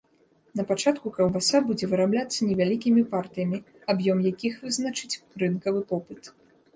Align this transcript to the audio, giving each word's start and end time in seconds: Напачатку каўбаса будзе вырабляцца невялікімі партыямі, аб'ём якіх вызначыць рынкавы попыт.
Напачатку 0.59 1.09
каўбаса 1.17 1.59
будзе 1.67 1.89
вырабляцца 1.91 2.47
невялікімі 2.51 3.03
партыямі, 3.11 3.59
аб'ём 3.95 4.17
якіх 4.31 4.57
вызначыць 4.65 5.19
рынкавы 5.45 5.85
попыт. 5.93 6.23